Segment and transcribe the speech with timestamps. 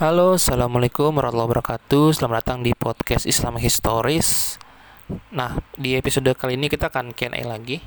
[0.00, 2.16] Halo, assalamualaikum warahmatullahi wabarakatuh.
[2.16, 4.56] Selamat datang di podcast Islam Historis.
[5.28, 7.84] Nah, di episode kali ini kita akan Q&A lagi.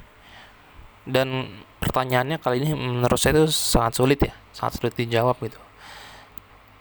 [1.10, 1.50] Dan
[1.82, 5.58] pertanyaannya kali ini menurut saya itu sangat sulit ya, sangat sulit dijawab gitu.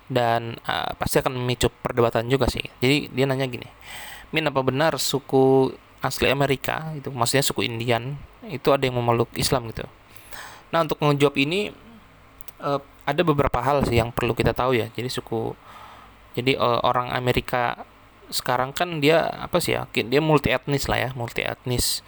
[0.04, 2.68] Dan uh, pasti akan memicu perdebatan juga sih.
[2.84, 3.64] Jadi dia nanya gini,
[4.36, 5.72] Min apa benar suku
[6.04, 8.20] asli Amerika itu, maksudnya suku Indian
[8.52, 9.88] itu ada yang memeluk Islam gitu?
[10.76, 11.72] Nah, untuk menjawab ini
[12.62, 14.86] uh, ada beberapa hal sih yang perlu kita tahu ya.
[14.94, 15.52] Jadi suku
[16.32, 17.84] jadi uh, orang Amerika
[18.32, 19.84] sekarang kan dia apa sih ya?
[19.92, 22.00] Dia multi etnis lah ya, multi etnis.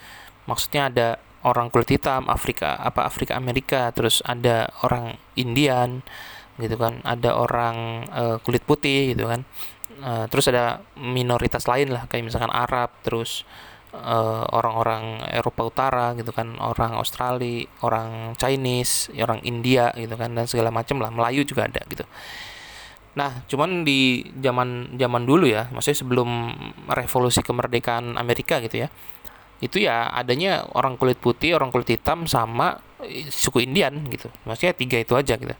[0.48, 1.08] Maksudnya ada
[1.44, 6.00] orang kulit hitam Afrika apa Afrika Amerika, terus ada orang Indian
[6.56, 9.44] gitu kan, ada orang uh, kulit putih gitu kan.
[10.00, 13.44] Uh, terus ada minoritas lain lah kayak misalkan Arab, terus
[13.94, 20.50] eh, orang-orang Eropa Utara gitu kan, orang Australia, orang Chinese, orang India gitu kan dan
[20.50, 22.02] segala macam lah, Melayu juga ada gitu.
[23.14, 26.30] Nah, cuman di zaman zaman dulu ya, maksudnya sebelum
[26.90, 28.88] revolusi kemerdekaan Amerika gitu ya.
[29.62, 32.82] Itu ya adanya orang kulit putih, orang kulit hitam sama
[33.30, 34.26] suku Indian gitu.
[34.42, 35.54] Maksudnya tiga itu aja gitu.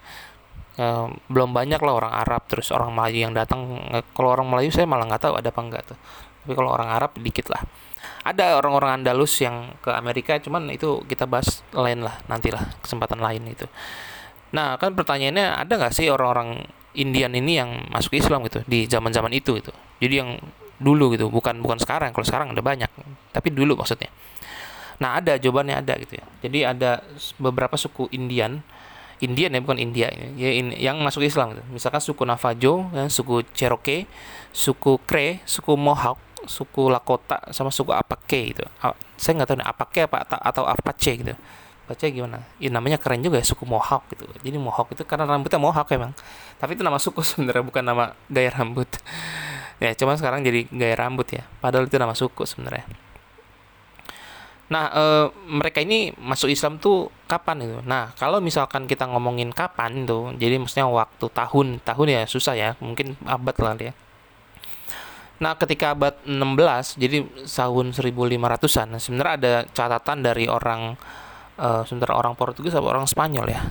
[1.30, 3.78] Belum banyak lah orang Arab terus orang Melayu yang datang.
[4.14, 5.98] Kalau orang Melayu saya malah nggak tahu ada apa enggak tuh.
[6.44, 7.62] Tapi kalau orang Arab dikit lah.
[8.25, 13.44] Ada orang-orang Andalus yang ke Amerika cuman itu kita bahas lain lah nantilah kesempatan lain
[13.53, 13.69] itu.
[14.53, 16.64] Nah kan pertanyaannya ada nggak sih orang-orang
[16.97, 20.41] Indian ini yang masuk Islam gitu di zaman-zaman itu itu jadi yang
[20.81, 22.16] dulu gitu bukan bukan sekarang.
[22.16, 22.88] Kalau sekarang ada banyak
[23.33, 24.09] tapi dulu maksudnya.
[25.00, 26.25] Nah ada jawabannya ada gitu ya.
[26.44, 27.05] Jadi ada
[27.36, 28.64] beberapa suku Indian
[29.23, 30.51] Indian ya bukan India ini ya
[30.91, 31.62] yang masuk Islam gitu.
[31.70, 34.09] misalkan suku Navajo ya, suku Cherokee
[34.51, 38.65] suku Cree suku Mohawk suku Lakota sama suku Apake gitu.
[39.17, 41.34] Saya nggak tahu nih Apake apa atau Apache gitu.
[41.84, 42.41] Baca gimana?
[42.56, 44.25] Ya namanya keren juga ya suku Mohawk gitu.
[44.41, 46.12] Jadi Mohawk itu karena rambutnya Mohawk emang.
[46.56, 48.89] Tapi itu nama suku sebenarnya bukan nama gaya rambut.
[49.84, 51.45] ya cuma sekarang jadi gaya rambut ya.
[51.61, 52.89] Padahal itu nama suku sebenarnya.
[54.65, 55.05] Nah, e,
[55.44, 57.78] mereka ini masuk Islam tuh kapan itu?
[57.84, 62.71] Nah, kalau misalkan kita ngomongin kapan tuh, jadi maksudnya waktu tahun, tahun ya susah ya,
[62.81, 63.93] mungkin abad lah ya.
[65.43, 70.97] Nah, ketika abad 16, jadi tahun 1500-an, sebenarnya ada catatan dari orang
[71.59, 73.62] uh, sebentar orang Portugis atau orang Spanyol ya.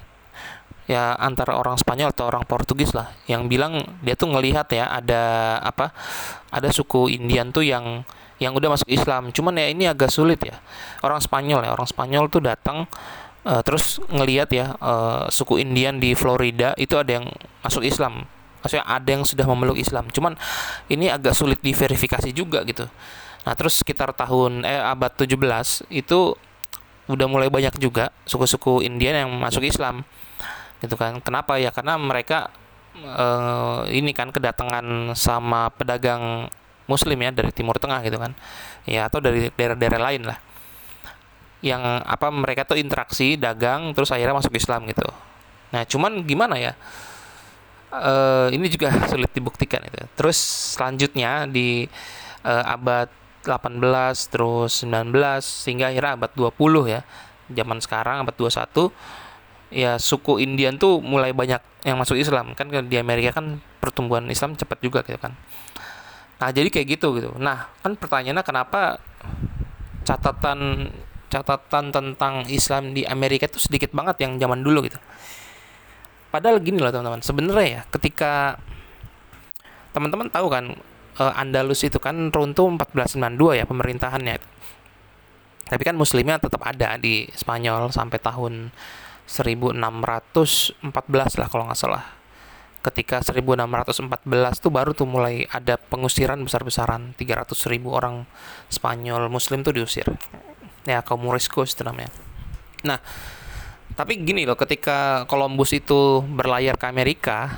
[0.84, 5.56] Ya antara orang Spanyol atau orang Portugis lah yang bilang dia tuh ngelihat ya ada
[5.64, 5.96] apa?
[6.52, 8.04] Ada suku Indian tuh yang
[8.42, 9.30] yang udah masuk Islam.
[9.30, 10.58] Cuman ya ini agak sulit ya.
[11.06, 12.90] Orang Spanyol ya, orang Spanyol tuh datang
[13.46, 17.26] uh, terus ngelihat ya uh, suku Indian di Florida itu ada yang
[17.62, 18.26] masuk Islam.
[18.64, 20.08] Maksudnya ada yang sudah memeluk Islam.
[20.08, 20.40] Cuman
[20.88, 22.88] ini agak sulit diverifikasi juga gitu.
[23.44, 25.36] Nah terus sekitar tahun eh abad 17
[25.92, 26.20] itu
[27.12, 30.08] udah mulai banyak juga suku-suku Indian yang masuk Islam.
[30.80, 31.20] Gitu kan.
[31.20, 31.76] Kenapa ya?
[31.76, 32.48] Karena mereka
[32.96, 36.48] eh, ini kan kedatangan sama pedagang
[36.94, 38.38] muslim ya dari timur tengah gitu kan
[38.86, 40.38] ya atau dari daerah-daerah lain lah
[41.66, 45.10] yang apa mereka tuh interaksi dagang terus akhirnya masuk Islam gitu
[45.74, 46.78] nah cuman gimana ya
[47.94, 50.02] uh, ini juga sulit dibuktikan itu.
[50.18, 50.38] Terus
[50.74, 51.86] selanjutnya di
[52.42, 53.10] uh, abad
[53.46, 57.02] 18 terus 19 sehingga akhirnya abad 20 ya.
[57.54, 58.90] Zaman sekarang abad 21
[59.74, 64.54] ya suku Indian tuh mulai banyak yang masuk Islam kan di Amerika kan pertumbuhan Islam
[64.58, 65.36] cepat juga gitu kan.
[66.44, 67.32] Nah, jadi kayak gitu gitu.
[67.40, 69.00] Nah, kan pertanyaannya kenapa
[70.04, 70.92] catatan
[71.32, 75.00] catatan tentang Islam di Amerika itu sedikit banget yang zaman dulu gitu.
[76.36, 78.60] Padahal gini loh teman-teman, sebenarnya ya ketika
[79.96, 80.76] teman-teman tahu kan
[81.24, 84.36] uh, Andalus itu kan runtuh 1492 ya pemerintahannya.
[85.64, 88.76] Tapi kan muslimnya tetap ada di Spanyol sampai tahun
[89.32, 90.92] 1614
[91.40, 92.04] lah kalau nggak salah.
[92.84, 94.28] Ketika 1614
[94.60, 98.28] tuh baru tuh mulai ada pengusiran besar-besaran 300 ribu orang
[98.68, 100.06] Spanyol Muslim tuh diusir.
[100.84, 102.12] Ya kaum Moriscos itu namanya.
[102.84, 103.00] Nah,
[103.94, 107.54] tapi gini loh ketika Columbus itu berlayar ke Amerika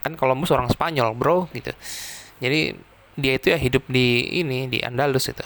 [0.00, 1.74] kan Columbus orang Spanyol bro gitu
[2.38, 2.78] jadi
[3.18, 5.42] dia itu ya hidup di ini di Andalus itu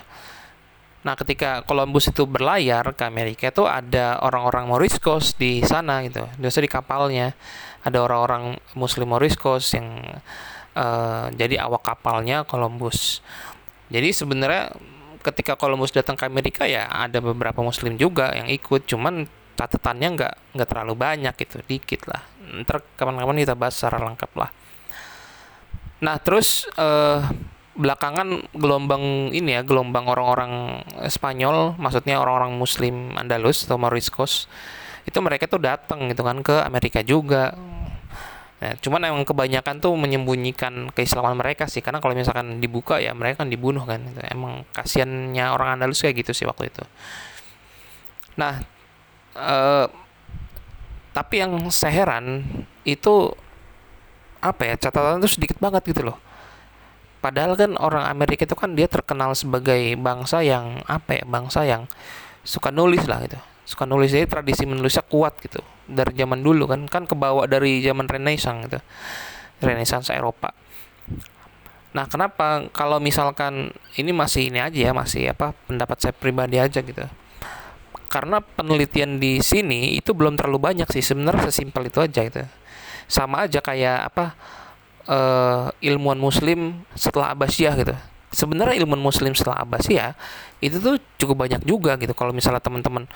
[1.05, 6.25] nah ketika Columbus itu berlayar ke Amerika itu ada orang-orang Moriscos di sana gitu.
[6.41, 7.37] Biasa di kapalnya.
[7.85, 10.01] Ada orang-orang Muslim Moriscos yang
[10.73, 13.21] uh, jadi awak kapalnya Columbus.
[13.93, 14.73] Jadi sebenarnya
[15.21, 18.89] ketika Columbus datang ke Amerika ya ada beberapa Muslim juga yang ikut.
[18.89, 19.29] Cuman
[19.61, 22.25] catatannya nggak nggak terlalu banyak itu dikit lah.
[22.65, 24.51] Ntar kapan-kapan kita bahas secara lengkap lah.
[26.05, 27.21] Nah terus eh,
[27.75, 34.47] belakangan gelombang ini ya gelombang orang-orang Spanyol maksudnya orang-orang Muslim Andalus atau Moriscos
[35.05, 37.53] itu mereka tuh datang gitu kan ke Amerika juga
[38.65, 43.45] Nah, cuman emang kebanyakan tuh menyembunyikan keislaman mereka sih, karena kalau misalkan dibuka ya mereka
[43.45, 44.01] kan dibunuh kan.
[44.01, 44.25] Gitu.
[44.25, 46.81] Emang kasiannya orang Andalus kayak gitu sih waktu itu.
[48.41, 48.65] Nah,
[49.37, 49.87] eh,
[51.13, 52.41] tapi yang seheran
[52.89, 53.37] itu
[54.41, 56.17] apa ya catatan itu sedikit banget gitu loh.
[57.25, 61.89] Padahal kan orang Amerika itu kan dia terkenal sebagai bangsa yang apa ya bangsa yang
[62.45, 63.41] suka nulis lah gitu.
[63.65, 65.65] Suka nulis jadi tradisi menulisnya kuat gitu.
[65.89, 68.77] Dari zaman dulu kan kan kebawa dari zaman Renaissance gitu.
[69.65, 70.53] Renaissance Eropa.
[71.97, 76.85] Nah kenapa kalau misalkan ini masih ini aja ya masih apa pendapat saya pribadi aja
[76.85, 77.09] gitu.
[78.13, 81.01] Karena penelitian di sini itu belum terlalu banyak sih.
[81.01, 82.45] Sebenarnya sesimpel itu aja gitu.
[83.09, 84.37] Sama aja kayak apa
[85.09, 87.95] uh, ilmuwan muslim setelah Abbasiyah gitu.
[88.35, 90.19] Sebenarnya ilmuwan muslim setelah Abbasiyah
[90.59, 92.13] itu tuh cukup banyak juga gitu.
[92.17, 93.07] Kalau misalnya teman-teman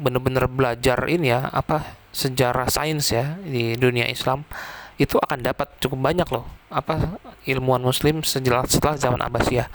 [0.00, 4.48] bener-bener belajar ini ya apa sejarah sains ya di dunia Islam
[4.96, 9.68] itu akan dapat cukup banyak loh apa ilmuwan muslim sejelas setelah zaman Abbasiyah.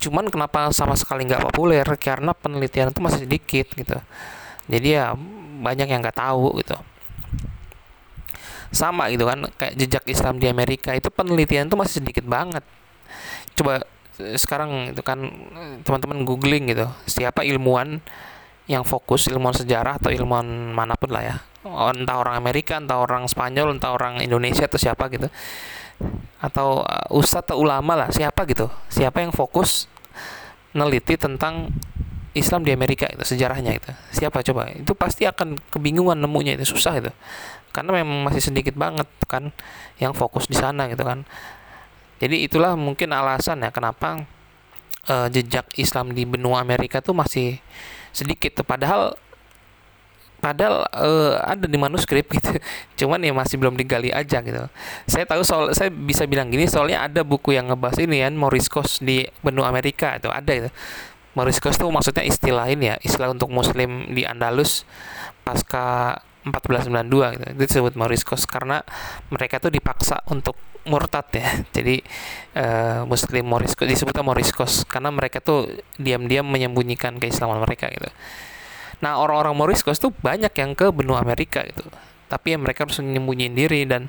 [0.00, 1.86] Cuman kenapa sama sekali nggak populer?
[1.96, 3.96] Karena penelitian itu masih sedikit gitu.
[4.68, 5.16] Jadi ya
[5.64, 6.76] banyak yang nggak tahu gitu
[8.74, 12.62] sama gitu kan kayak jejak Islam di Amerika itu penelitian itu masih sedikit banget.
[13.56, 13.84] Coba
[14.16, 15.28] sekarang itu kan
[15.84, 18.00] teman-teman googling gitu siapa ilmuwan
[18.66, 21.36] yang fokus ilmuwan sejarah atau ilmuwan mana pun lah ya.
[21.66, 25.26] Oh, entah orang Amerika entah orang Spanyol entah orang Indonesia atau siapa gitu.
[26.38, 28.70] Atau uh, ustadz atau ulama lah siapa gitu.
[28.90, 29.90] Siapa yang fokus
[30.74, 31.70] neliti tentang
[32.36, 33.90] Islam di Amerika itu sejarahnya itu.
[34.12, 34.68] Siapa coba?
[34.70, 37.12] Itu pasti akan kebingungan nemunya itu susah itu.
[37.72, 39.52] Karena memang masih sedikit banget kan
[39.96, 41.24] yang fokus di sana gitu kan.
[42.20, 44.24] Jadi itulah mungkin alasan ya kenapa
[45.08, 47.60] uh, jejak Islam di benua Amerika tuh masih
[48.16, 49.12] sedikit padahal
[50.40, 52.56] padahal uh, ada di manuskrip gitu.
[53.04, 54.68] Cuman ya masih belum digali aja gitu.
[55.08, 59.00] Saya tahu soal saya bisa bilang gini soalnya ada buku yang ngebahas ini kan Moriscos
[59.00, 60.70] di benua Amerika itu ada itu
[61.36, 64.88] Moriscos tuh maksudnya istilah ini ya istilah untuk muslim di Andalus
[65.44, 66.16] pasca
[66.48, 67.44] 1492 gitu.
[67.52, 68.80] Itu disebut Moriscos karena
[69.28, 70.56] mereka tuh dipaksa untuk
[70.86, 71.60] murtad ya.
[71.76, 72.00] Jadi
[72.56, 75.66] uh, muslim moriscos disebutnya moriscos karena mereka tuh
[75.98, 78.08] diam-diam menyembunyikan keislaman mereka gitu.
[79.02, 81.84] Nah orang-orang moriscos tuh banyak yang ke benua Amerika gitu.
[82.26, 84.08] Tapi ya mereka harus menyembunyiin diri dan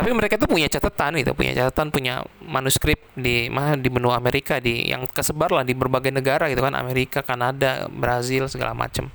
[0.00, 4.56] tapi mereka tuh punya catatan gitu punya catatan punya manuskrip di mana di benua Amerika
[4.56, 6.72] di yang kesebar lah di berbagai negara gitu kan.
[6.72, 9.12] Amerika Kanada Brazil segala macam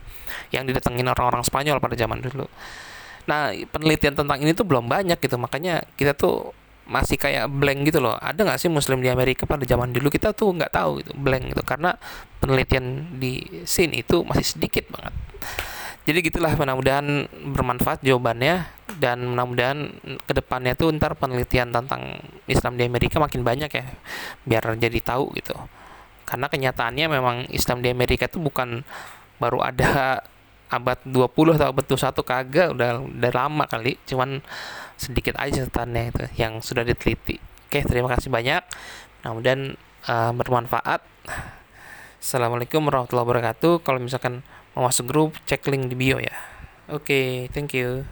[0.54, 2.46] yang didatengin orang-orang Spanyol pada zaman dulu.
[3.26, 5.42] Nah penelitian tentang ini tuh belum banyak gitu.
[5.42, 6.54] Makanya kita tuh
[6.86, 8.14] masih kayak blank gitu loh.
[8.22, 10.14] Ada nggak sih muslim di Amerika pada zaman dulu?
[10.14, 11.66] Kita tuh nggak tahu gitu blank gitu.
[11.66, 11.98] Karena
[12.38, 15.14] penelitian di sini itu masih sedikit banget.
[16.06, 17.26] Jadi gitulah mudah-mudahan
[17.58, 19.92] bermanfaat jawabannya dan mudah-mudahan
[20.24, 23.86] ke depannya tuh ntar penelitian tentang Islam di Amerika makin banyak ya
[24.47, 25.56] biar jadi tahu gitu
[26.25, 28.81] karena kenyataannya memang Islam di Amerika itu bukan
[29.38, 30.24] baru ada
[30.71, 34.42] abad 20 atau abad 21 kagak udah udah lama kali cuman
[34.95, 37.38] sedikit aja catatannya itu yang sudah diteliti.
[37.68, 38.63] Oke, terima kasih banyak.
[39.21, 39.75] Mudah-mudahan
[40.07, 41.03] uh, bermanfaat.
[42.24, 43.83] Assalamualaikum warahmatullahi wabarakatuh.
[43.83, 44.41] Kalau misalkan
[44.74, 46.36] mau masuk grup, cek link di bio ya.
[46.89, 48.07] Oke, thank you.